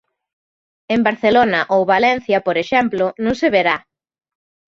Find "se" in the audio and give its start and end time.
3.41-3.47